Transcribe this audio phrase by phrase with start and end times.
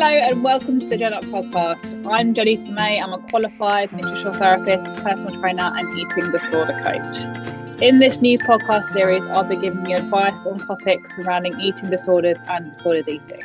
[0.00, 2.06] Hello and welcome to the Gen Up podcast.
[2.08, 3.02] I'm Jenny Tomei.
[3.02, 7.82] I'm a qualified nutritional therapist, personal trainer, and eating disorder coach.
[7.82, 12.36] In this new podcast series, I'll be giving you advice on topics surrounding eating disorders
[12.46, 13.42] and disordered eating.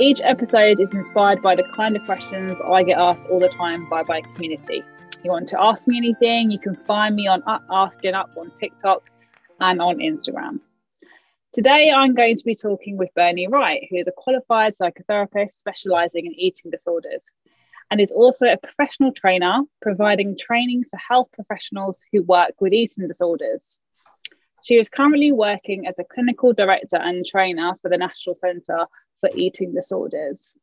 [0.00, 3.88] Each episode is inspired by the kind of questions I get asked all the time
[3.88, 4.82] by my community.
[5.16, 7.40] If you want to ask me anything, you can find me on
[7.70, 9.08] Ask Gen Up on TikTok
[9.60, 10.58] and on Instagram.
[11.54, 16.24] Today, I'm going to be talking with Bernie Wright, who is a qualified psychotherapist specializing
[16.24, 17.20] in eating disorders
[17.90, 23.06] and is also a professional trainer providing training for health professionals who work with eating
[23.06, 23.76] disorders.
[24.64, 28.86] She is currently working as a clinical director and trainer for the National Centre
[29.20, 30.54] for Eating Disorders.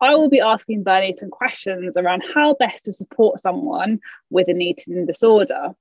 [0.00, 3.98] I will be asking Bernie some questions around how best to support someone
[4.30, 5.74] with an eating disorder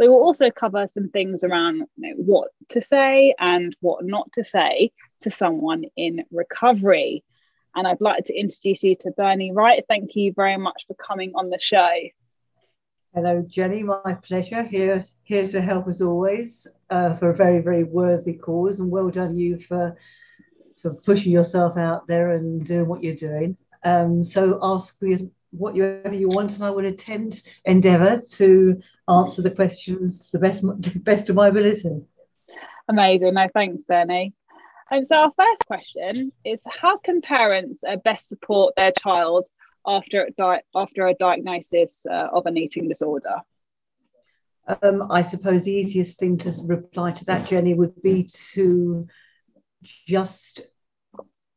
[0.00, 4.32] we will also cover some things around you know, what to say and what not
[4.32, 7.22] to say to someone in recovery.
[7.74, 9.84] And I'd like to introduce you to Bernie Wright.
[9.86, 11.90] Thank you very much for coming on the show.
[13.14, 13.82] Hello, Jenny.
[13.82, 14.62] My pleasure.
[14.62, 18.80] Here, here to help as always uh, for a very, very worthy cause.
[18.80, 19.96] And well done you for
[20.80, 23.54] for pushing yourself out there and doing what you're doing.
[23.84, 29.50] Um, so ask me whatever you want, and I will attempt endeavour to answer the
[29.50, 30.62] questions to the best
[31.04, 32.02] best of my ability.
[32.88, 33.34] Amazing.
[33.34, 34.32] No, thanks, Bernie.
[34.90, 39.46] Um, so our first question is: How can parents uh, best support their child
[39.86, 43.36] after di- after a diagnosis uh, of an eating disorder?
[44.82, 49.08] Um, I suppose the easiest thing to reply to that, Jenny, would be to
[50.06, 50.60] just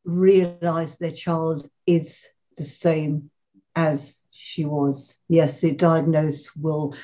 [0.03, 2.25] realise their child is
[2.57, 3.29] the same
[3.75, 5.15] as she was.
[5.29, 6.95] Yes, the diagnosis will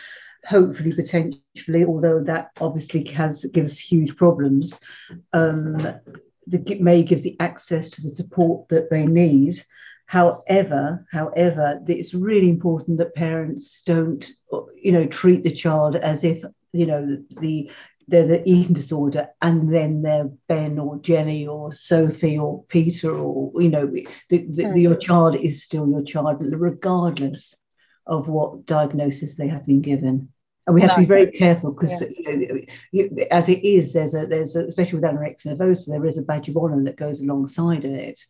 [0.46, 4.80] hopefully potentially, although that obviously has gives huge problems,
[5.34, 5.78] um,
[6.48, 9.64] the, may give the access to the support that they need.
[10.06, 14.28] However, however, it's really important that parents don't,
[14.76, 17.70] you know, treat the child as if you know the
[18.10, 23.52] they're the eating disorder and then they're Ben or Jenny or Sophie or Peter or
[23.62, 24.78] you know the, the, the, hmm.
[24.78, 27.56] your child is still your child regardless
[28.06, 30.30] of what diagnosis they have been given
[30.70, 30.96] and we have no.
[30.96, 32.62] to be very careful because you know
[32.92, 36.22] you, as it is there's a there's a, especially with anorexia nervosa there is a
[36.22, 38.22] badge of honor that goes alongside of it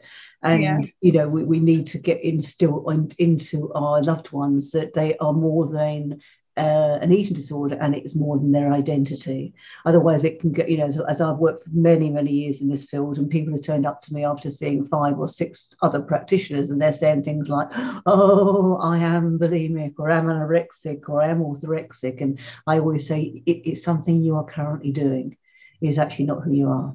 [0.43, 0.79] and yeah.
[1.01, 5.33] you know we, we need to get instill into our loved ones that they are
[5.33, 6.19] more than
[6.59, 9.53] uh, an eating disorder and it's more than their identity.
[9.85, 12.67] Otherwise, it can get, you know, as, as, I've worked for many, many years in
[12.67, 16.01] this field, and people have turned up to me after seeing five or six other
[16.01, 17.69] practitioners and they're saying things like,
[18.05, 22.21] oh, I am bulimic or I'm anorexic or I'm orthorexic.
[22.21, 25.37] And I always say it, it's something you are currently doing,
[25.81, 26.93] is actually not who you are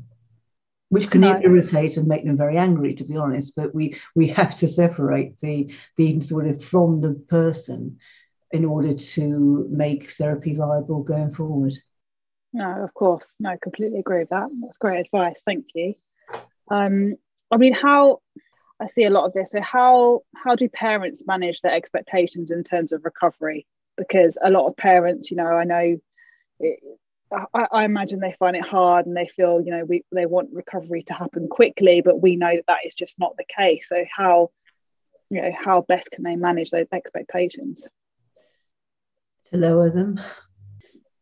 [0.90, 1.40] which can no.
[1.42, 3.56] irritate and make them very angry, to be honest.
[3.56, 7.98] But we we have to separate the the eating disorder from the person
[8.52, 11.74] in order to make therapy viable going forward.
[12.52, 13.32] No, of course.
[13.40, 14.48] No, I completely agree with that.
[14.62, 15.40] That's great advice.
[15.44, 15.94] Thank you.
[16.70, 17.16] Um,
[17.50, 18.20] I mean, how
[18.80, 19.52] I see a lot of this.
[19.52, 23.66] So how how do parents manage their expectations in terms of recovery?
[23.96, 25.96] Because a lot of parents, you know, I know
[26.60, 26.80] it,
[27.32, 30.50] I, I, imagine they find it hard and they feel, you know, we they want
[30.52, 33.88] recovery to happen quickly, but we know that that is just not the case.
[33.88, 34.50] So how,
[35.30, 37.84] you know, how best can they manage those expectations?
[39.54, 40.20] To lower them.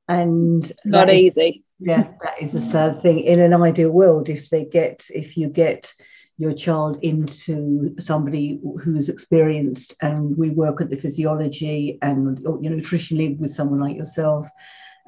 [0.08, 1.64] And not easy.
[1.78, 3.20] yeah, that is a sad thing.
[3.20, 5.92] In an ideal world, if they get, if you get
[6.38, 12.76] your child into somebody who's experienced and we work at the physiology and you know
[12.76, 14.48] nutritionally with someone like yourself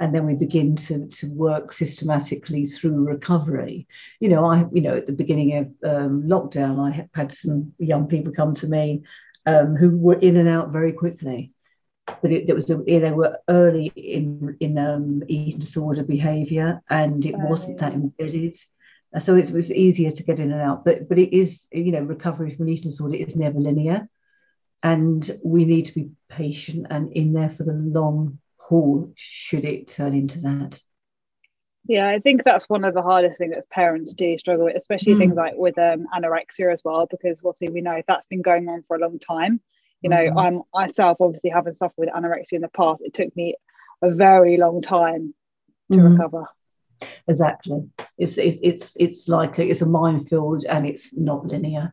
[0.01, 3.89] and then we begin to, to work systematically through recovery
[4.21, 8.07] you know i you know at the beginning of um, lockdown i had some young
[8.07, 9.03] people come to me
[9.47, 11.53] um, who were in and out very quickly
[12.23, 17.37] but it, it was they were early in in um, eating disorder behaviour, and it
[17.37, 18.59] wasn't that embedded.
[19.21, 20.84] So it was easier to get in and out.
[20.84, 24.09] But but it is you know recovery from eating disorder is never linear,
[24.83, 29.13] and we need to be patient and in there for the long haul.
[29.15, 30.81] Should it turn into that?
[31.87, 35.15] Yeah, I think that's one of the hardest things that parents do struggle with, especially
[35.15, 35.19] mm.
[35.19, 38.84] things like with um, anorexia as well, because obviously we know that's been going on
[38.89, 39.60] for a long time
[40.04, 40.39] you know mm-hmm.
[40.39, 43.56] i'm myself obviously having suffered with anorexia in the past it took me
[44.04, 45.34] a very long time
[45.91, 46.12] to mm-hmm.
[46.12, 46.47] recover.
[47.27, 47.91] Exactly.
[48.16, 51.92] It's, it's it's it's like a, it's a minefield and it's not linear.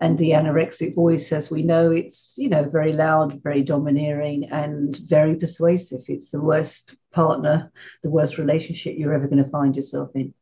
[0.00, 4.96] And the anorexic voice as we know it's you know very loud very domineering and
[4.96, 6.02] very persuasive.
[6.08, 10.34] It's the worst partner the worst relationship you're ever going to find yourself in.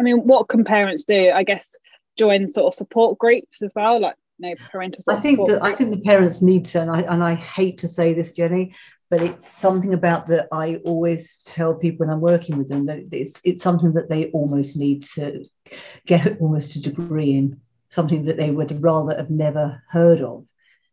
[0.00, 1.30] I mean what can parents do?
[1.30, 1.76] I guess
[2.18, 5.02] join sort of support groups as well, like know, parental.
[5.08, 7.88] I think that, I think the parents need to, and I and I hate to
[7.88, 8.74] say this, Jenny,
[9.10, 13.04] but it's something about that I always tell people when I'm working with them that
[13.12, 15.44] it's it's something that they almost need to
[16.06, 20.46] get almost a degree in, something that they would rather have never heard of.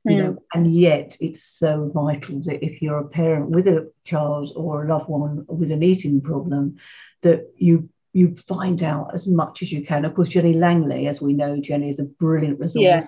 [0.05, 0.37] You know, hmm.
[0.53, 4.87] and yet it's so vital that if you're a parent with a child or a
[4.87, 6.77] loved one with an eating problem,
[7.21, 10.05] that you you find out as much as you can.
[10.05, 12.81] Of course, Jenny Langley, as we know, Jenny is a brilliant resource.
[12.81, 13.05] Yeah.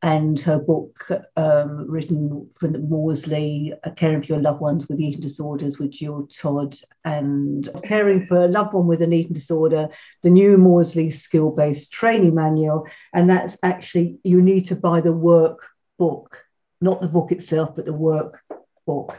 [0.00, 5.78] And her book, um, written from Maudsley, Caring for Your Loved Ones with Eating Disorders
[5.78, 9.88] with Gill Todd, and Caring for a Loved One with an Eating Disorder,
[10.22, 12.86] the new Maudsley skill based training manual.
[13.12, 15.66] And that's actually, you need to buy the work
[15.98, 16.44] book,
[16.80, 18.40] not the book itself, but the work
[18.86, 19.16] book.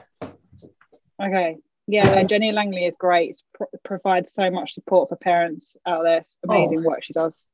[1.21, 3.41] Okay, yeah, Jenny Langley is great.
[3.53, 6.23] Pro- provides so much support for parents out there.
[6.47, 7.45] Amazing oh, work she does.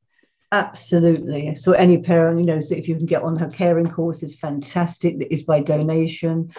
[0.52, 1.56] Absolutely.
[1.56, 4.36] So any parent, you know, so if you can get on her caring course, is
[4.36, 5.20] fantastic.
[5.20, 6.54] That is by donation.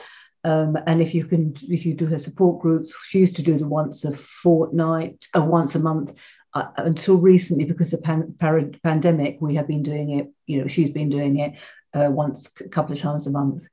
[0.45, 3.57] Um, and if you can, if you do her support groups, she used to do
[3.59, 6.15] the once a fortnight, uh, once a month.
[6.55, 10.33] Uh, until recently, because of pan- pandemic, we have been doing it.
[10.47, 11.55] You know, she's been doing it
[11.93, 13.65] uh, once, a couple of times a month.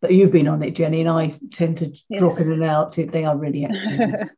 [0.00, 2.20] But you've been on it, Jenny, and I tend to yes.
[2.20, 2.96] drop in and out.
[2.96, 4.30] They are really excellent.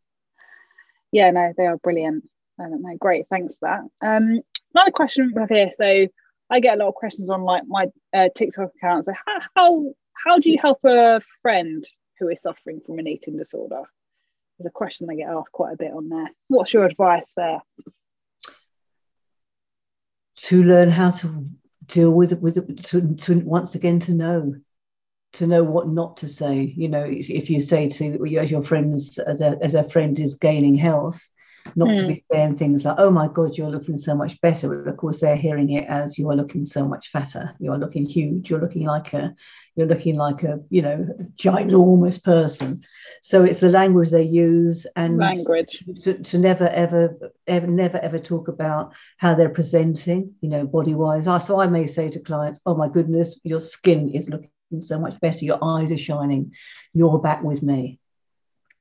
[1.12, 2.28] yeah, no, they are brilliant.
[2.58, 2.96] I don't know.
[2.98, 3.68] Great, thanks for
[4.00, 4.06] that.
[4.06, 4.40] Um,
[4.76, 5.70] another question we have here.
[5.74, 6.06] So
[6.50, 9.06] I get a lot of questions on like my uh, TikTok account.
[9.06, 11.86] So how, how how do you help a friend
[12.18, 13.82] who is suffering from an eating disorder?
[14.58, 16.30] There's a question they get asked quite a bit on there.
[16.48, 17.60] What's your advice there?
[20.36, 21.46] To learn how to
[21.86, 24.54] deal with it, with it, to, to once again to know
[25.34, 26.72] to know what not to say.
[26.76, 30.18] You know, if, if you say to as your friends as a, as a friend
[30.18, 31.26] is gaining health,
[31.74, 31.98] not mm.
[31.98, 32.34] to be hmm.
[32.34, 35.36] saying things like, "Oh my God, you're looking so much better." But of course, they're
[35.36, 37.54] hearing it as you are looking so much fatter.
[37.58, 38.50] You are looking huge.
[38.50, 39.34] You're looking like a,
[39.74, 42.84] you're looking like a, you know, ginormous person.
[43.22, 48.18] So it's the language they use and language to, to never ever ever never ever
[48.18, 50.34] talk about how they're presenting.
[50.40, 51.24] You know, body wise.
[51.46, 55.18] So I may say to clients, "Oh my goodness, your skin is looking." so much
[55.20, 55.44] better.
[55.44, 56.52] Your eyes are shining.
[56.92, 58.00] You're back with me.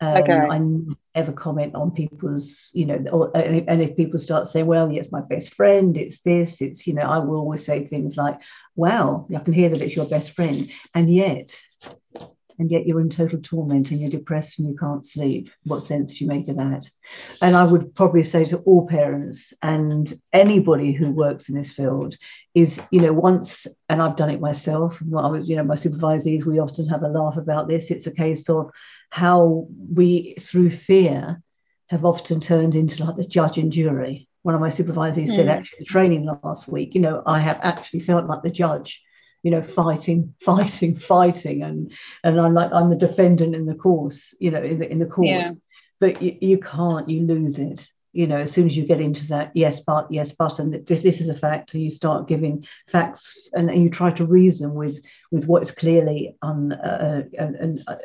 [0.02, 0.34] Um, okay.
[0.34, 0.60] I
[1.16, 5.12] never comment on people's, you know, or, and if people start saying, well, yeah, it's
[5.12, 8.40] my best friend, it's this, it's, you know, I will always say things like,
[8.76, 10.70] wow, I can hear that it's your best friend.
[10.94, 11.58] And yet,
[12.58, 15.50] and yet you're in total torment and you're depressed and you can't sleep.
[15.64, 16.90] What sense do you make of that?
[17.42, 22.16] And I would probably say to all parents and anybody who works in this field
[22.54, 26.60] is, you know, once, and I've done it myself, I you know, my supervisees, we
[26.60, 27.92] often have a laugh about this.
[27.92, 28.72] It's a case of
[29.10, 31.42] how we, through fear,
[31.90, 34.28] have often turned into like the judge and jury.
[34.42, 35.36] One of my supervisees mm.
[35.36, 39.02] said, actually, training last week, you know, I have actually felt like the judge
[39.46, 41.94] you know, fighting, fighting, fighting, and
[42.24, 45.06] and I'm like I'm the defendant in the course, you know, in the in the
[45.06, 45.28] court.
[45.28, 45.52] Yeah.
[46.00, 47.88] But you, you can't, you lose it.
[48.12, 51.02] You know, as soon as you get into that, yes, but yes, but, and this,
[51.02, 54.74] this is a fact, and you start giving facts, and, and you try to reason
[54.74, 55.00] with
[55.32, 57.96] with what is clearly un, uh, uh and, and uh,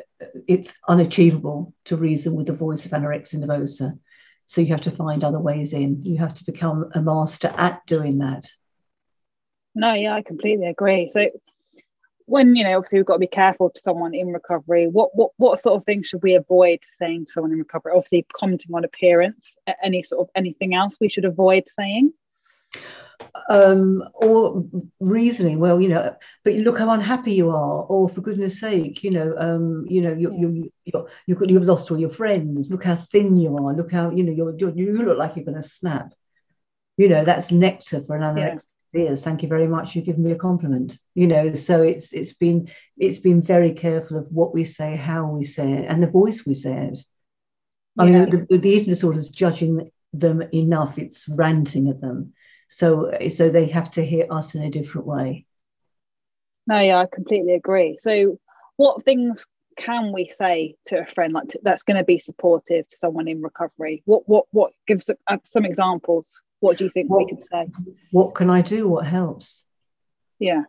[0.47, 3.97] it's unachievable to reason with the voice of anorexia nervosa.
[4.45, 6.05] So you have to find other ways in.
[6.05, 8.45] You have to become a master at doing that.
[9.73, 11.09] No, yeah, I completely agree.
[11.13, 11.29] So
[12.25, 14.87] when you know, obviously we've got to be careful to someone in recovery.
[14.87, 17.93] What what what sort of things should we avoid saying to someone in recovery?
[17.95, 19.57] Obviously, commenting on appearance.
[19.83, 22.13] Any sort of anything else we should avoid saying?
[23.49, 24.65] Um, or
[24.99, 29.11] reasoning, well, you know, but look how unhappy you are, or for goodness sake, you
[29.11, 32.69] know, um, you know, you you you you you've lost all your friends.
[32.69, 33.73] Look how thin you are.
[33.73, 36.13] Look how you know you're, you're you look like you're going to snap.
[36.97, 39.95] You know, that's nectar for an anorexic Thank you very much.
[39.95, 40.97] You've given me a compliment.
[41.15, 45.27] You know, so it's it's been it's been very careful of what we say, how
[45.27, 46.99] we say it, and the voice we say it.
[47.97, 48.25] I yeah.
[48.25, 52.33] mean, the, the eating disorder is judging them enough; it's ranting at them.
[52.69, 55.45] So so they have to hear us in a different way.
[56.67, 57.97] No, yeah, I completely agree.
[57.99, 58.39] So,
[58.77, 59.45] what things
[59.77, 63.41] can we say to a friend like that's going to be supportive to someone in
[63.41, 64.03] recovery?
[64.05, 66.41] What what what gives uh, some examples?
[66.61, 67.67] What do you think what, we could say?
[68.11, 68.87] What can I do?
[68.87, 69.63] What helps?
[70.39, 70.63] Yeah.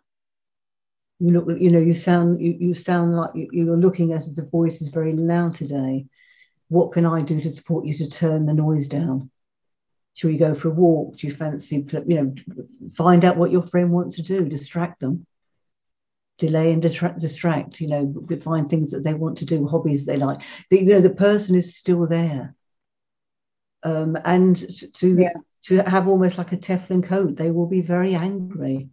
[1.21, 4.35] You look, you know, you sound, you, you sound like you, are looking as if
[4.35, 6.07] the voice is very loud today.
[6.69, 9.31] What can I do to support you to turn the noise down?
[10.15, 11.19] Shall we go for a walk?
[11.19, 12.35] Do you fancy, you know,
[12.95, 15.27] find out what your friend wants to do, distract them,
[16.39, 20.17] delay and distract, distract you know, find things that they want to do, hobbies they
[20.17, 20.41] like.
[20.71, 22.55] The, you know, the person is still there.
[23.83, 24.57] Um, and
[24.95, 25.33] to, yeah
[25.65, 27.37] to have almost like a Teflon coat.
[27.37, 28.89] They will be very angry,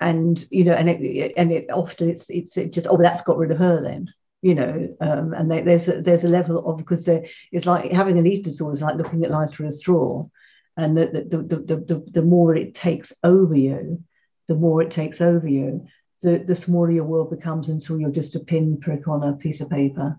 [0.00, 3.38] and you know, and it and it often it's it's it just oh that's got
[3.38, 4.08] rid of her then
[4.40, 8.18] you know, um, and they, there's a, there's a level of because it's like having
[8.18, 10.26] an eating disorder is like looking at life through a straw,
[10.76, 14.02] and the the, the, the, the, the more it takes over you,
[14.46, 15.86] the more it takes over you,
[16.22, 19.70] the, the smaller your world becomes until you're just a pinprick on a piece of
[19.70, 20.16] paper.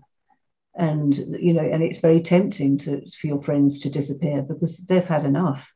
[0.74, 5.02] And you know, and it's very tempting to for your friends to disappear because they've
[5.02, 5.66] had enough.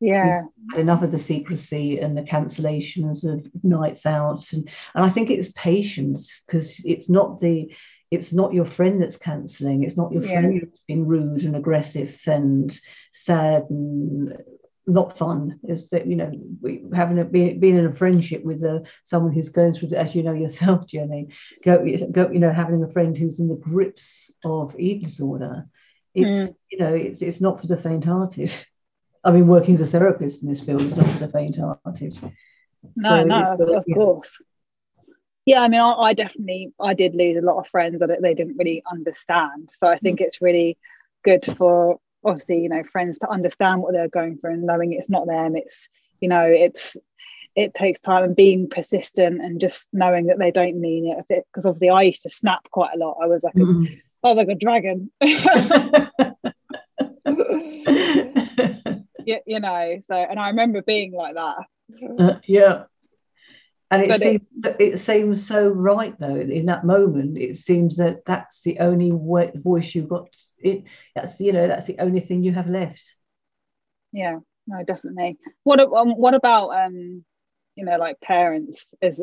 [0.00, 0.42] Yeah.
[0.76, 4.52] Enough of the secrecy and the cancellations of nights out.
[4.52, 7.72] And and I think it's patience because it's not the
[8.10, 9.82] it's not your friend that's cancelling.
[9.82, 10.40] It's not your yeah.
[10.40, 12.78] friend that's being rude and aggressive and
[13.12, 14.36] sad and
[14.86, 15.58] not fun.
[15.66, 18.78] Is that you know we having a being, being in a friendship with a, uh,
[19.04, 21.28] someone who's going through, as you know yourself, Jenny,
[21.64, 25.66] go, go you know having a friend who's in the grips of eating disorder.
[26.14, 26.56] It's mm.
[26.70, 28.52] you know it's it's not for the faint-hearted.
[29.24, 32.18] I mean, working as a therapist in this field is not for the faint-hearted.
[32.96, 34.40] No, so no, of, of course.
[35.46, 35.60] yeah.
[35.60, 38.58] I mean I, I, definitely i did lose a lot of friends that they didn't
[38.58, 39.70] really understand.
[39.78, 40.24] So i think mm.
[40.24, 40.76] it's really
[41.24, 45.08] good for obviously you know friends to understand what they're going through and knowing it's
[45.08, 45.56] not them.
[45.56, 45.88] It's
[46.20, 46.96] you know it's
[47.56, 51.66] it takes time and being persistent and just knowing that they don't mean it because
[51.66, 53.16] obviously i used to snap quite a lot.
[53.22, 53.88] I was like mm.
[53.88, 55.10] a, I was like a dragon
[59.26, 61.56] you, you know so and i remember being like that.
[62.18, 62.84] Uh, yeah.
[63.90, 68.24] And it seems it, it, seems so right though in that moment it seems that
[68.24, 70.28] that's the only way, voice you've got
[70.58, 73.14] it that's you know that's the only thing you have left.
[74.12, 75.38] Yeah no definitely.
[75.62, 77.24] What um, what about um
[77.76, 78.94] you know like parents?
[79.00, 79.22] Is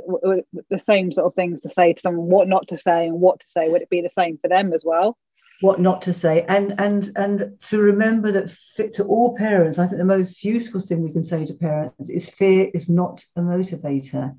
[0.70, 3.42] the same sort of things to say to someone what not to say and what
[3.42, 3.68] to say?
[3.68, 5.18] Would it be the same for them as well
[5.62, 9.86] what not to say and and and to remember that fit to all parents i
[9.86, 13.42] think the most useful thing we can say to parents is fear is not a
[13.42, 14.36] motivator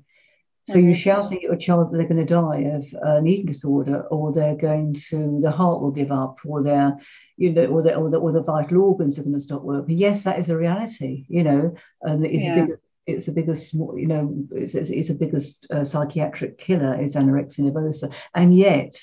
[0.69, 4.03] so you're shouting at your child that they're going to die of an eating disorder,
[4.03, 6.97] or they're going to the heart will give up, or they're,
[7.35, 9.97] you know, or the or the, or the vital organs are going to stop working.
[9.97, 12.61] Yes, that is a reality, you know, and it's yeah.
[12.61, 17.69] biggest, it's the biggest, you know, it's, it's the biggest uh, psychiatric killer is anorexia
[17.69, 18.97] nervosa, and yet,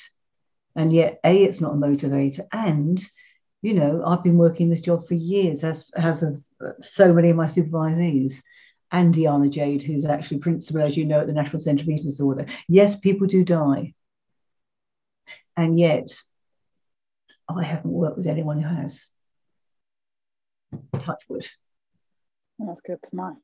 [0.81, 2.99] and yet, a it's not a motivator, and
[3.61, 7.29] you know, I've been working this job for years, as as of uh, so many
[7.29, 8.37] of my supervisees
[8.91, 12.07] and Deanne Jade, who's actually principal, as you know, at the National Centre for Eating
[12.07, 12.47] Disorder.
[12.67, 13.93] Yes, people do die.
[15.55, 16.09] And yet,
[17.47, 19.05] I haven't worked with anyone who has.
[20.99, 21.47] Touch wood.
[22.59, 23.37] That's good to know.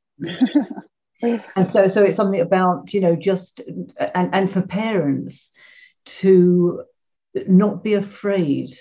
[1.54, 3.60] and so, so it's something about, you know, just,
[3.98, 5.50] and, and for parents
[6.06, 6.84] to
[7.46, 8.74] not be afraid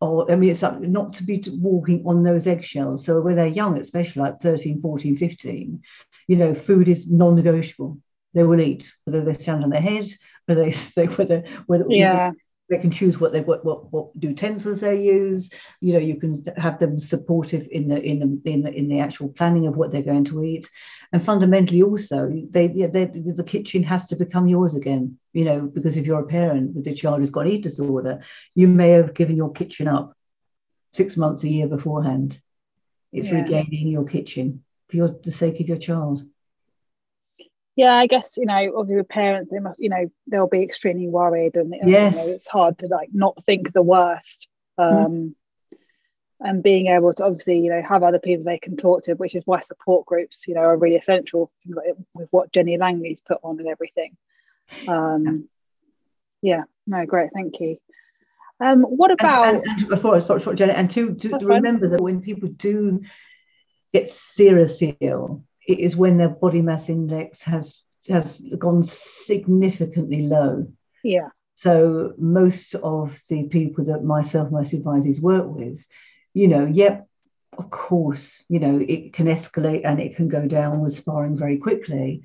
[0.00, 3.04] or I mean, it's like not to be walking on those eggshells.
[3.04, 5.82] So when they're young, especially like 13, 14, 15,
[6.28, 7.98] you know, food is non-negotiable.
[8.34, 10.10] They will eat, whether they stand on their head,
[10.46, 12.32] whether they, whether, whether yeah.
[12.68, 15.50] they can choose what they what, what what utensils they use.
[15.80, 18.98] You know, you can have them supportive in the in the in the in the
[18.98, 20.68] actual planning of what they're going to eat
[21.14, 25.98] and fundamentally also they, they, the kitchen has to become yours again you know because
[25.98, 28.22] if you're a parent with a child who's got eat disorder
[28.54, 30.16] you may have given your kitchen up
[30.92, 32.40] six months a year beforehand
[33.12, 33.42] it's yeah.
[33.42, 36.22] regaining your kitchen for your, the sake of your child
[37.76, 41.08] yeah i guess you know obviously with parents they must you know they'll be extremely
[41.08, 42.14] worried and yes.
[42.14, 44.48] You know, it's hard to like not think the worst
[44.78, 44.96] mm-hmm.
[44.96, 45.34] um mm
[46.40, 49.34] and being able to obviously you know have other people they can talk to which
[49.34, 51.50] is why support groups you know are really essential
[52.14, 54.16] with what jenny langley's put on and everything
[54.88, 55.48] um
[56.42, 56.62] yeah.
[56.86, 57.76] no great thank you.
[58.60, 62.20] Um what about and, and, and before, before Jenny, and to, to remember that when
[62.20, 63.02] people do
[63.92, 70.66] get seriously ill it is when their body mass index has has gone significantly low.
[71.02, 71.28] Yeah.
[71.56, 75.84] So most of the people that myself my supervisors work with
[76.34, 77.08] you know, yep,
[77.56, 81.58] of course, you know, it can escalate and it can go down with sparring very
[81.58, 82.24] quickly.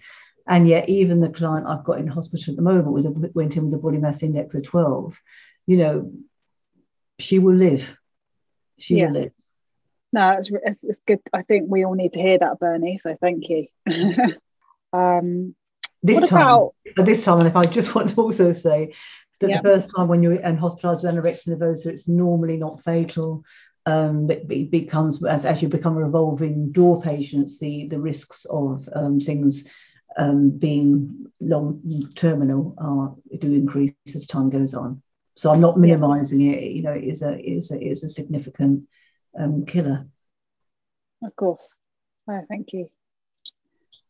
[0.49, 3.55] And yet, even the client I've got in hospital at the moment with a, went
[3.55, 5.15] in with a body mass index of 12,
[5.67, 6.11] you know,
[7.19, 7.87] she will live.
[8.79, 9.05] She yeah.
[9.05, 9.31] will live.
[10.11, 11.19] No, it's, it's, it's, good.
[11.31, 12.97] I think we all need to hear that, Bernie.
[12.97, 13.67] So thank you.
[14.91, 15.55] um,
[16.01, 16.73] this time, about...
[16.97, 18.95] this time, and if I just want to also say
[19.39, 19.61] that yep.
[19.61, 23.43] the first time when you're in hospitalised with anorexia nervosa, it's normally not fatal
[23.85, 28.87] um, it becomes as, as you become a revolving door patients, the the risks of
[28.93, 29.65] um, things
[30.17, 35.01] um, being long terminal are do increase as time goes on.
[35.35, 36.63] So I'm not minimising it.
[36.63, 38.83] You know, it is a is a is a significant
[39.37, 40.07] um, killer.
[41.23, 41.75] Of course.
[42.29, 42.89] Oh, thank you.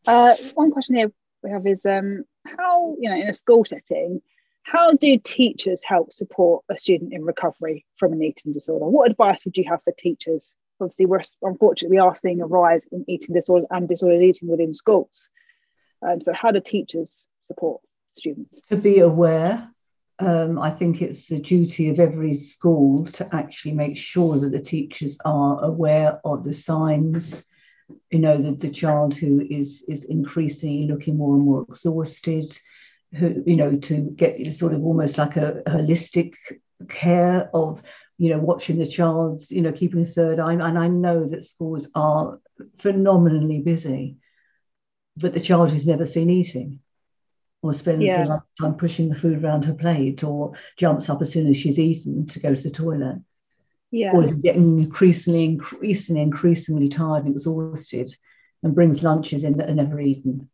[0.06, 4.20] Uh, one question here we have is um, how, you know, in a school setting,
[4.62, 8.86] how do teachers help support a student in recovery from an eating disorder?
[8.86, 10.54] What advice would you have for teachers?
[10.80, 14.72] Obviously, we're unfortunately we are seeing a rise in eating disorder and disordered eating within
[14.72, 15.28] schools.
[16.02, 17.80] Um, so, how do teachers support
[18.14, 18.60] students?
[18.70, 19.68] To be aware,
[20.18, 24.60] um, I think it's the duty of every school to actually make sure that the
[24.60, 27.42] teachers are aware of the signs.
[28.10, 32.56] You know, that the child who is is increasingly looking more and more exhausted,
[33.14, 36.34] who you know to get sort of almost like a, holistic
[36.88, 37.82] care of
[38.16, 41.44] you know watching the child's you know keeping a third eye and i know that
[41.44, 42.38] schools are
[42.78, 44.16] phenomenally busy
[45.20, 46.80] but the child who's never seen eating
[47.62, 48.24] or spends yeah.
[48.24, 51.78] the time pushing the food around her plate or jumps up as soon as she's
[51.78, 53.20] eaten to go to the toilet
[53.90, 54.12] yeah.
[54.12, 58.14] or is getting increasingly increasingly increasingly tired and exhausted
[58.62, 60.48] and brings lunches in that are never eaten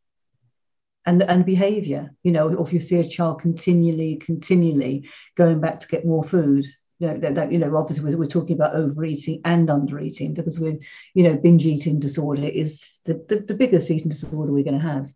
[1.05, 5.89] and and behavior you know if you see a child continually continually going back to
[5.89, 6.67] get more food
[6.99, 10.59] you know, that, that, you know obviously we're, we're, talking about overeating and undereating because
[10.59, 10.79] we're
[11.15, 14.87] you know binge eating disorder is the, the, the biggest eating disorder we're going to
[14.87, 15.12] have.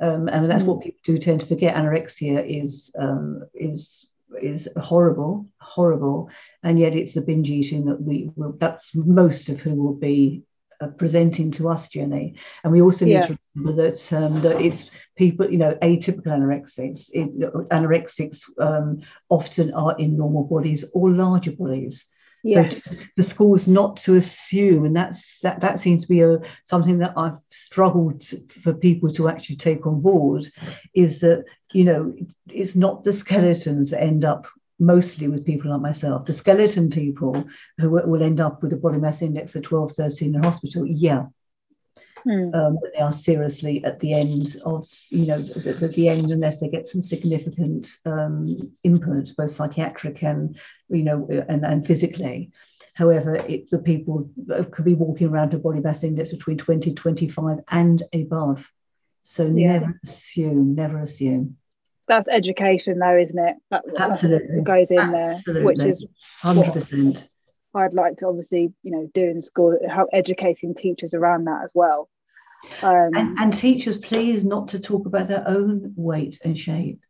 [0.00, 0.66] Um, and that's mm.
[0.66, 1.76] what people do tend to forget.
[1.76, 4.06] Anorexia is um, is
[4.42, 6.30] is horrible horrible.
[6.62, 10.42] And yet it's the binge eating that we will that's most of who will be
[10.88, 12.34] presenting to us, Jenny.
[12.62, 13.26] And we also need yeah.
[13.26, 17.10] to remember that um, that it's people, you know, atypical anorexics.
[17.12, 17.38] It,
[17.70, 22.06] anorexics um, often are in normal bodies or larger bodies.
[22.44, 22.98] Yes.
[22.98, 26.98] So the schools not to assume, and that's that that seems to be a something
[26.98, 30.46] that I've struggled to, for people to actually take on board,
[30.92, 32.14] is that you know
[32.48, 34.46] it's not the skeletons that end up
[34.84, 36.26] mostly with people like myself.
[36.26, 37.44] The skeleton people
[37.78, 41.26] who will end up with a body mass index of 12, 13 in hospital, yeah.
[42.26, 42.54] Mm.
[42.54, 46.58] Um, they are seriously at the end of, you know, at, at the end, unless
[46.58, 52.50] they get some significant um, input, both psychiatric and, you know, and, and physically.
[52.94, 54.30] However, it, the people
[54.70, 58.70] could be walking around a body mass index between 20, 25 and above.
[59.22, 59.78] So yeah.
[59.78, 61.56] never assume, never assume
[62.06, 63.56] that's education though isn't it?
[63.70, 64.62] That, absolutely.
[64.62, 65.52] goes in Absolutely.
[65.52, 66.06] there which is
[66.42, 67.28] 100%
[67.76, 71.72] i'd like to obviously you know do in school help educating teachers around that as
[71.74, 72.08] well.
[72.80, 77.00] Um, and, and, teachers please not to talk about their own weight and shape.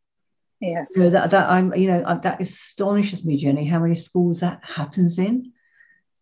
[0.61, 0.97] Yes.
[0.97, 5.19] Know, that, that i'm you know that astonishes me jenny how many schools that happens
[5.19, 5.53] in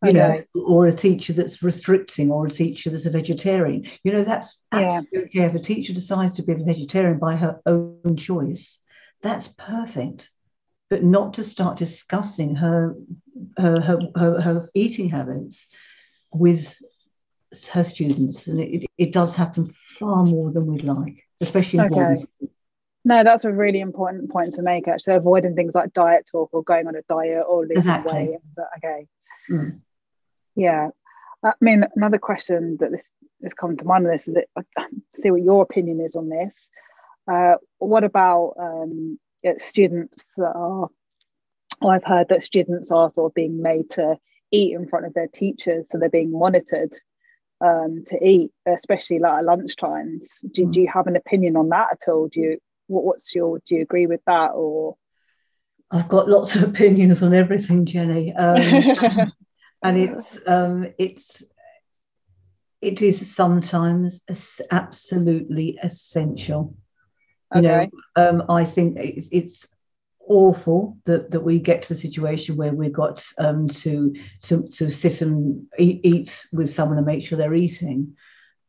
[0.03, 0.45] you okay.
[0.55, 3.87] know, or a teacher that's restricting, or a teacher that's a vegetarian.
[4.03, 5.47] You know, that's absolutely yeah.
[5.47, 8.79] If a teacher decides to be a vegetarian by her own choice,
[9.23, 10.31] that's perfect.
[10.91, 12.97] But not to start discussing her
[13.57, 15.69] her her, her, her eating habits
[16.33, 16.77] with
[17.71, 22.21] her students, and it, it does happen far more than we'd like, especially in okay.
[23.05, 24.88] No, that's a really important point to make.
[24.88, 28.12] Actually, avoiding things like diet talk or going on a diet or losing exactly.
[28.12, 28.38] weight.
[28.79, 29.07] Okay.
[29.49, 29.81] Mm
[30.55, 30.88] yeah.
[31.45, 33.12] I mean another question that this
[33.43, 34.85] has come to mind on this is that I
[35.17, 36.71] see what your opinion is on this.
[37.31, 39.19] Uh, what about um,
[39.59, 40.88] students that are
[41.81, 44.17] well, i've heard that students are sort of being made to
[44.53, 46.93] eat in front of their teachers so they're being monitored
[47.61, 51.69] um, to eat especially like at lunch times do, do you have an opinion on
[51.69, 52.29] that at all?
[52.29, 54.97] Do you what, what's your do you agree with that or?
[55.91, 58.33] I've got lots of opinions on everything, Jenny.
[58.33, 58.57] Um,
[59.83, 61.42] and it's um, it's
[62.81, 64.21] it is sometimes
[64.71, 66.75] absolutely essential.
[67.55, 67.90] You okay.
[68.16, 69.66] know, um, I think it's, it's
[70.27, 74.90] awful that, that we get to the situation where we've got um, to, to to
[74.90, 78.16] sit and eat, eat with someone and make sure they're eating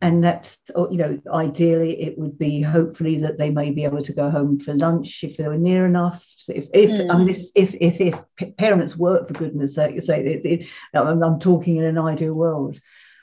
[0.04, 0.58] and that's
[0.92, 4.60] you know ideally it would be hopefully that they may be able to go home
[4.60, 6.22] for lunch if they were near enough.
[6.36, 7.10] So if, if mm.
[7.10, 11.40] I mean if, if if parents work for goodness sake say it, it, I'm, I'm,
[11.40, 12.82] talking in an ideal world.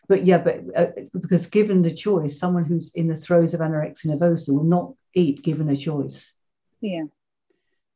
[0.09, 4.07] But yeah but uh, because given the choice someone who's in the throes of anorexia
[4.07, 6.35] nervosa will not eat given a choice.
[6.81, 7.05] Yeah.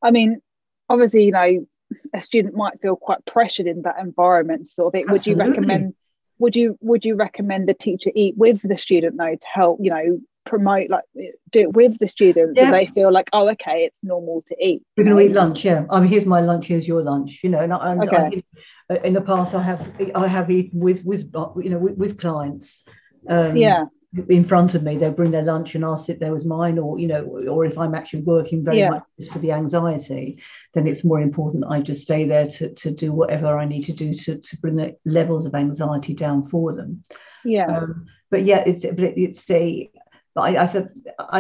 [0.03, 0.43] I mean
[0.91, 1.67] obviously you know
[2.13, 5.95] a student might feel quite pressured in that environment sort of it would you recommend
[6.39, 9.91] would you would you recommend the teacher eat with the student though to help you
[9.91, 11.05] know promote like
[11.51, 12.67] do it with the students yeah.
[12.67, 14.83] so they feel like oh okay it's normal to eat?
[14.97, 15.87] We're going to eat lunch yeah.
[15.89, 18.43] I mean here's my lunch here's your lunch you know and, I, and okay.
[18.91, 22.19] I, in the past i have i have eaten with with you know with, with
[22.19, 22.83] clients.
[23.27, 23.85] Um, yeah
[24.29, 26.99] in front of me, they'll bring their lunch and I'll sit there with mine, or
[26.99, 28.91] you know, or if I'm actually working very Yeah.
[28.91, 30.41] much for the anxiety,
[30.75, 33.93] then it's more important I just stay there to, to do whatever I need to
[33.93, 37.05] do to, to bring the levels of anxiety down for them.
[37.45, 39.91] yeah Um, but yeah, it's but it- it's a.
[40.35, 40.89] but I I said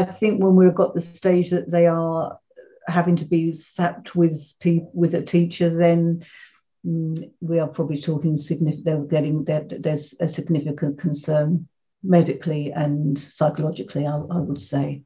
[0.00, 2.38] I think when we've got the stage that they are
[2.86, 6.24] having to be sapped with people with a teacher, then
[6.86, 8.84] mm, we are probably talking significant.
[8.84, 11.68] They're getting that there's a significant concern
[12.04, 14.06] medically and psychologically.
[14.06, 15.02] I, I would say.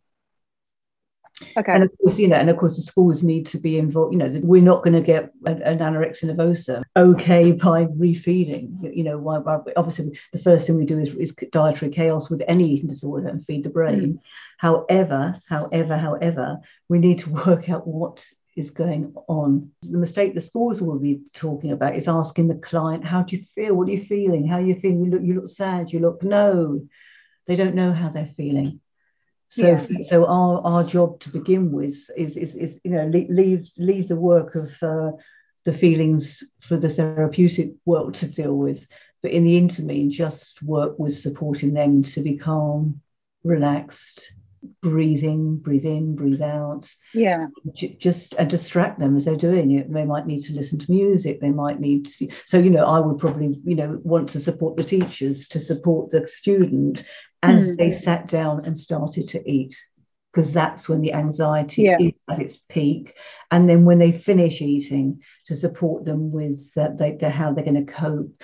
[1.56, 4.12] okay And of course, you know, and of course, the schools need to be involved.
[4.12, 8.94] You know, we're not going to get an, an anorexia nervosa okay by refeeding.
[8.94, 12.42] You know, why, why, obviously, the first thing we do is, is dietary chaos with
[12.48, 14.12] any eating disorder and feed the brain.
[14.12, 14.16] Hmm.
[14.58, 16.58] However, however, however,
[16.88, 18.26] we need to work out what
[18.58, 19.70] is going on.
[19.82, 23.44] The mistake the schools will be talking about is asking the client, "How do you
[23.54, 23.74] feel?
[23.74, 24.46] What are you feeling?
[24.46, 25.04] How are you feeling?
[25.04, 25.92] You look, you look sad.
[25.92, 26.82] You look no."
[27.46, 28.80] They don't know how they're feeling.
[29.48, 29.86] So, Yeah.
[30.10, 34.16] so our, our job to begin with is, is, is you know, leave, leave the
[34.16, 35.12] work of uh,
[35.64, 38.86] the feelings for the therapeutic world to deal with.
[39.22, 43.00] But in the interim, just work with supporting them to be calm,
[43.42, 44.34] relaxed,
[44.82, 47.46] breathing, breathe in, breathe out, yeah
[47.98, 49.92] just and distract them as they're doing it.
[49.92, 51.40] They might need to listen to music.
[51.40, 52.10] They might need to.
[52.10, 55.60] See, So you know, I would probably you know want to support the teachers to
[55.60, 57.04] support the student
[57.42, 57.76] as Hmm.
[57.76, 59.76] they sat down and started to eat,
[60.32, 61.98] because that's when the anxiety Yeah.
[62.00, 63.14] is at its peak.
[63.50, 67.64] And then when they finish eating, to support them with uh, they, they, how they're
[67.64, 68.42] going to cope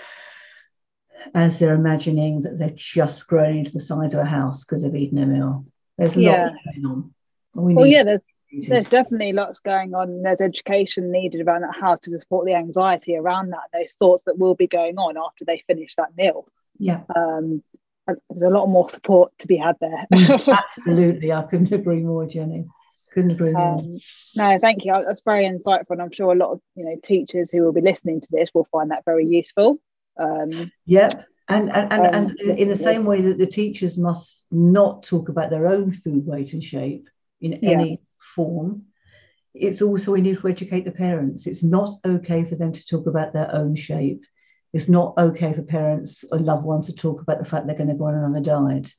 [1.35, 4.95] as they're imagining that they're just growing into the size of a house because they've
[4.95, 5.67] eaten a meal.
[5.99, 6.45] There's a Yeah.
[6.45, 7.15] lot going on.
[7.55, 8.69] We well yeah there's it.
[8.69, 13.17] there's definitely lots going on there's education needed around that, how to support the anxiety
[13.17, 16.47] around that those thoughts that will be going on after they finish that meal
[16.79, 17.01] yeah.
[17.15, 17.63] um
[18.07, 20.07] there's a lot more support to be had there
[20.49, 22.67] Absolutely, I couldn't agree more, Jenny.
[23.13, 23.79] Couldn't agree more.
[23.79, 23.99] um,
[24.35, 27.51] no thank you that's very insightful and i'm sure a lot of you know teachers
[27.53, 29.79] who will be listening to this will find that very useful
[30.19, 31.25] um yep.
[31.49, 35.29] And and, and, um, and in the same way that the teachers must not talk
[35.29, 37.09] about their own food weight and shape
[37.41, 37.73] in Yeah.
[37.73, 38.01] any
[38.35, 38.85] form,
[39.55, 41.47] it's also we need to educate the parents.
[41.47, 44.25] It's not okay for them to talk about their own shape.
[44.73, 47.91] It's not okay for parents or loved ones to talk about the fact they're going
[47.91, 48.93] to go on another diet.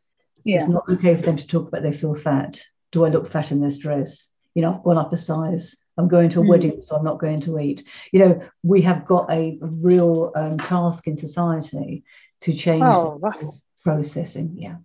[0.43, 2.61] yeah It's not okay for them to talk about they feel fat.
[2.91, 4.29] Do I look fat in this dress?
[4.53, 5.75] You know, I've gone up a size.
[5.97, 6.47] I'm going to a Mm.
[6.47, 7.85] wedding, so I'm not going to eat.
[8.13, 12.03] You know, we have got a real um, task in society
[12.41, 13.19] to change oh
[13.83, 14.55] processing.
[14.57, 14.77] Yeah.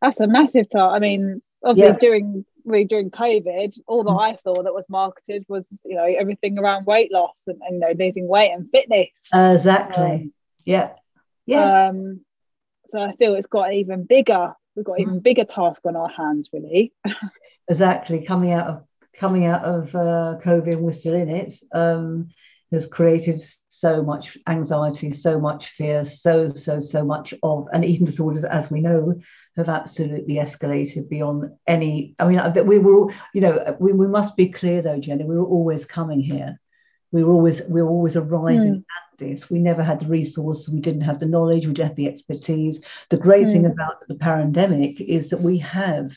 [0.00, 0.92] That's a massive task.
[0.94, 1.98] I mean, obviously Yeah.
[1.98, 4.20] during really during COVID, all that Mm.
[4.22, 7.80] I saw that was marketed was you know everything around weight loss and, and you
[7.80, 9.10] know losing weight and fitness.
[9.34, 10.32] Exactly.
[10.64, 10.92] yeah.
[11.46, 11.90] Yes.
[11.90, 12.20] Um,
[12.86, 14.54] so I feel it's got even bigger.
[14.74, 16.92] We've got an even bigger task on our hands, really.
[17.68, 18.24] exactly.
[18.24, 18.84] Coming out of
[19.14, 21.54] coming out of uh, COVID, we're still in it.
[21.72, 22.30] Um,
[22.74, 28.06] has created so much anxiety, so much fear, so so so much of, and eating
[28.06, 29.14] disorders, as we know,
[29.56, 32.14] have absolutely escalated beyond any.
[32.18, 35.24] I mean, we were, all- you know, we, we must be clear though, Jenny.
[35.24, 36.60] We were always coming here.
[37.12, 39.48] We were always we were always arriving at this.
[39.48, 40.68] We never had the resource.
[40.68, 41.66] We didn't have the knowledge.
[41.66, 42.80] We didn't have the expertise.
[43.10, 43.72] The great thing Mm.
[43.72, 46.12] about the pandemic is that we have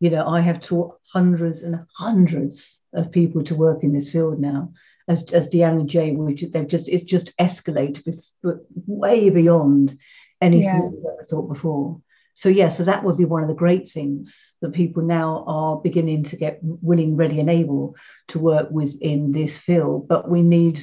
[0.00, 4.38] you know, I have taught hundreds and hundreds of people to work in this field
[4.38, 4.72] now.
[5.08, 9.98] As, as Deanne Jade, ju- they've just it's just escalated with, way beyond
[10.40, 10.80] anything Yeah.
[10.80, 12.00] we've ever thought before.
[12.34, 15.76] So yeah, so that would be one of the great things that people now are
[15.78, 17.96] beginning to get willing, ready, and able
[18.28, 20.06] to work within this field.
[20.06, 20.80] But we need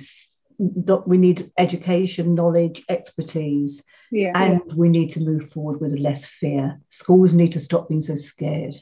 [0.58, 4.32] we need education, knowledge, expertise, Yeah.
[4.36, 6.80] and we need to move forward with less fear.
[6.90, 8.76] Schools need to stop being so scared.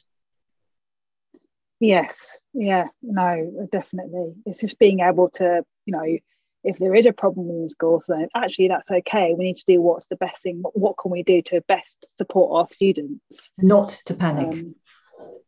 [1.83, 2.37] Yes.
[2.53, 2.87] Yeah.
[3.01, 3.67] No.
[3.71, 4.33] Definitely.
[4.45, 6.17] It's just being able to, you know,
[6.63, 9.35] if there is a problem in the school, so actually that's okay.
[9.37, 10.59] We need to do what's the best thing.
[10.61, 13.51] What, what can we do to best support our students?
[13.57, 14.47] Not to panic.
[14.47, 14.75] Um,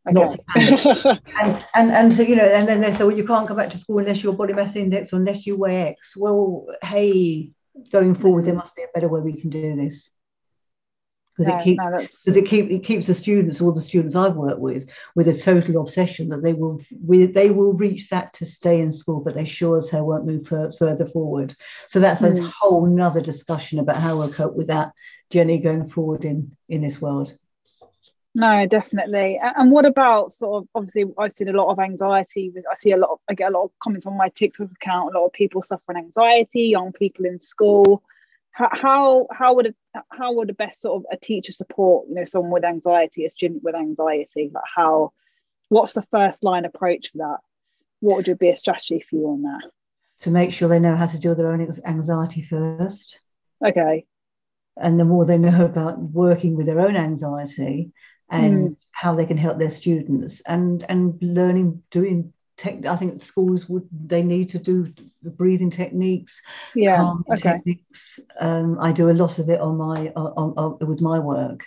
[0.04, 1.18] Not okay.
[1.40, 3.70] and, and and so you know, and then they say, well, you can't come back
[3.70, 6.14] to school unless your body mass index or unless you weigh X.
[6.16, 7.52] Well, hey,
[7.90, 10.10] going forward, there must be a better way we can do this.
[11.36, 14.14] Because no, it keeps no, because it, keep, it keeps the students, all the students
[14.14, 18.32] I've worked with, with a total obsession that they will we, they will reach that
[18.34, 21.54] to stay in school, but they sure as hell won't move fur- further forward.
[21.88, 22.48] So that's a Mm.
[22.48, 24.92] whole nother discussion about how we'll cope with that,
[25.28, 27.36] Jenny, going forward in in this world.
[28.34, 29.38] No, definitely.
[29.42, 32.50] And what about sort of obviously I've seen a lot of anxiety.
[32.50, 34.70] with- I see a lot of I get a lot of comments on my TikTok
[34.72, 38.02] account, a lot of people suffering anxiety, young people in school.
[38.56, 42.24] How how would a, how would a best sort of a teacher support you know
[42.24, 44.50] someone with anxiety a student with anxiety?
[44.52, 45.12] Like how
[45.68, 47.38] what's the first line approach for that?
[48.00, 49.70] What would be a strategy for you on that?
[50.20, 53.18] To make sure they know how to deal with their own anxiety first.
[53.64, 54.06] Okay.
[54.76, 57.92] And the more they know about working with their own anxiety
[58.30, 58.76] and mm.
[58.92, 63.86] how they can help their students and and learning doing tech i think schools would
[63.92, 64.92] they need to do
[65.22, 66.40] breathing techniques
[66.74, 67.52] yeah okay.
[67.52, 68.20] techniques.
[68.40, 71.64] Um, i do a lot of it on my on, on with my work.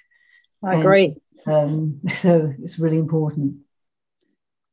[0.63, 1.15] I and, agree
[1.47, 3.58] um, so it's really important.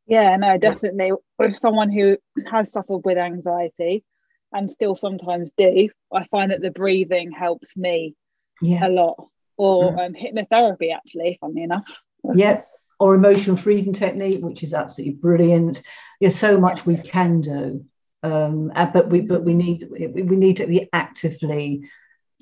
[0.07, 1.13] Yeah no definitely.
[1.39, 2.19] With someone who
[2.51, 4.05] has suffered with anxiety
[4.53, 8.15] and still sometimes do i find that the breathing helps me
[8.63, 8.87] yeah.
[8.87, 9.29] a lot.
[9.59, 10.07] Or mm.
[10.07, 12.01] um, hypnotherapy actually funnily enough.
[12.35, 12.63] Yeah
[12.99, 15.83] or emotional freedom technique which is absolutely brilliant
[16.21, 17.85] there's so much we can do
[18.23, 21.89] um, uh, but we but we need we need to be actively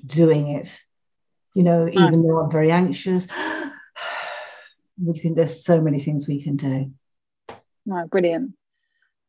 [0.05, 0.79] doing it
[1.53, 3.27] you know even though i'm very anxious
[5.03, 6.91] we can there's so many things we can do
[7.85, 8.53] no brilliant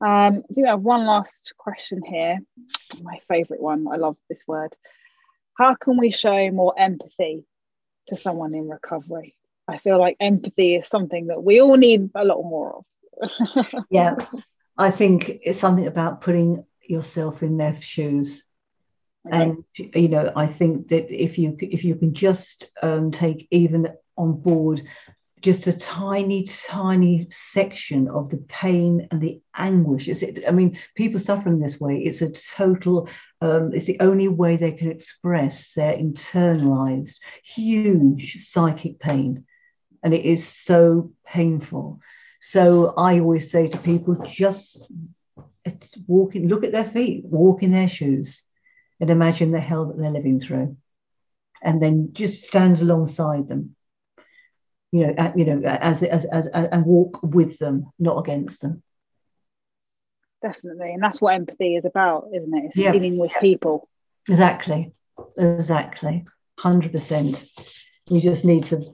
[0.01, 2.39] um, I think I have one last question here.
[3.01, 3.87] My favourite one.
[3.91, 4.75] I love this word.
[5.57, 7.45] How can we show more empathy
[8.09, 9.36] to someone in recovery?
[9.69, 13.85] I feel like empathy is something that we all need a lot more of.
[13.91, 14.15] yeah,
[14.77, 18.45] I think it's something about putting yourself in their shoes.
[19.27, 19.43] Okay.
[19.43, 23.89] And you know, I think that if you if you can just um, take even
[24.17, 24.83] on board
[25.43, 30.09] just a tiny, tiny section of the pain and the anguish.
[30.09, 30.43] Is it?
[30.47, 31.99] I mean, people suffering this way.
[31.99, 33.09] It's a total.
[33.41, 39.45] Um, it's the only way they can express their internalized, huge psychic pain,
[40.03, 42.01] and it is so painful.
[42.41, 44.81] So I always say to people, just
[45.39, 46.49] uh, it's walking.
[46.49, 47.25] Look at their feet.
[47.25, 48.43] Walk in their shoes,
[49.01, 50.77] and imagine the hell that they're living through,
[51.63, 53.77] and then just stand alongside them
[54.93, 58.83] you know, you know, as, as, as, and walk with them, not against them.
[60.43, 60.95] Definitely.
[60.95, 62.65] And that's what empathy is about, isn't it?
[62.67, 62.93] It's yeah.
[62.93, 63.89] dealing with people.
[64.29, 64.93] Exactly.
[65.37, 66.25] Exactly.
[66.61, 67.49] 100%.
[68.09, 68.85] You just need to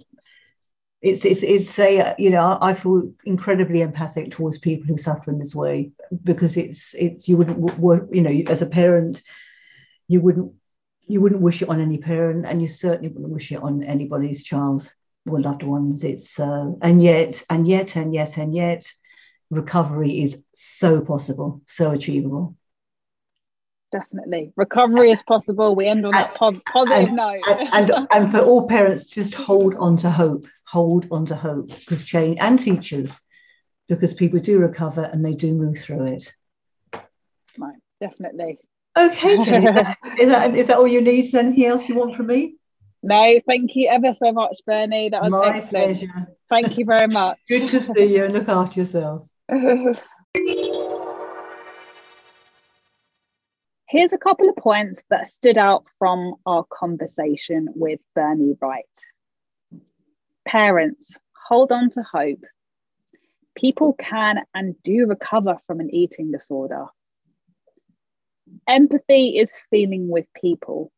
[1.02, 5.38] it's it's it's a you know I feel incredibly empathic towards people who suffer in
[5.38, 5.90] this way
[6.22, 9.22] because it's it's you wouldn't work you know as a parent
[10.08, 10.52] you wouldn't
[11.06, 14.42] you wouldn't wish it on any parent and you certainly wouldn't wish it on anybody's
[14.42, 14.90] child
[15.26, 16.04] or loved ones.
[16.04, 18.86] It's uh, and yet and yet and yet and yet
[19.50, 22.56] recovery is so possible, so achievable.
[23.92, 25.74] Definitely, recovery is possible.
[25.74, 27.42] We end on that positive and, note.
[27.46, 30.46] and, and, and for all parents, just hold on to hope.
[30.64, 33.20] Hold on to hope because change and teachers,
[33.88, 36.32] because people do recover and they do move through it.
[37.58, 38.58] Right, definitely.
[38.96, 39.66] Okay, Jenny,
[40.18, 41.34] is that is that all you need?
[41.34, 42.56] Anything else you want from me?
[43.02, 45.10] No, thank you ever so much, Bernie.
[45.10, 45.98] That was My excellent.
[45.98, 46.28] Pleasure.
[46.48, 47.38] Thank you very much.
[47.48, 49.28] Good to see you and look after yourselves.
[53.92, 58.86] Here's a couple of points that stood out from our conversation with Bernie Wright.
[60.48, 62.42] Parents, hold on to hope.
[63.54, 66.86] People can and do recover from an eating disorder.
[68.66, 70.90] Empathy is feeling with people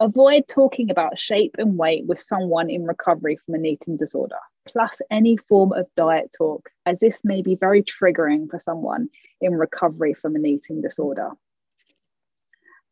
[0.00, 5.00] Avoid talking about shape and weight with someone in recovery from an eating disorder, plus
[5.10, 9.08] any form of diet talk, as this may be very triggering for someone
[9.40, 11.30] in recovery from an eating disorder.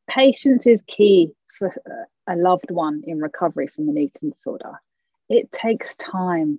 [0.09, 4.73] Patience is key for uh, a loved one in recovery from an eating disorder.
[5.29, 6.59] It takes time,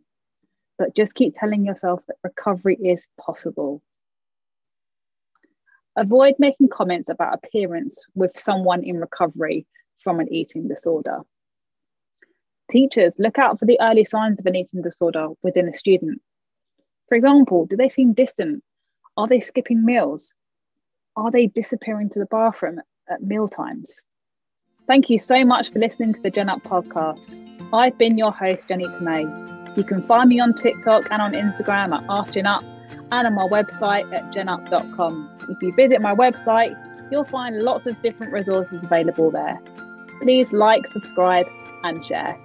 [0.78, 3.82] but just keep telling yourself that recovery is possible.
[5.98, 9.68] Avoid making comments about appearance with someone in recovery
[10.02, 11.20] from an eating disorder.
[12.72, 16.22] Teachers, look out for the early signs of an eating disorder within a student.
[17.10, 18.64] For example, do they seem distant?
[19.18, 20.34] Are they skipping meals?
[21.18, 22.80] Are they disappearing to the bathroom
[23.10, 24.02] at meal times?
[24.88, 27.34] Thank you so much for listening to the Gen Up podcast.
[27.74, 29.78] I've been your host, Jenny Tomei.
[29.78, 32.64] You can find me on TikTok and on Instagram at AskGenUp
[33.12, 35.30] and on my website at genup.com.
[35.50, 36.76] If you visit my website,
[37.12, 39.60] you'll find lots of different resources available there.
[40.22, 41.48] Please like, subscribe,
[41.84, 42.38] and share.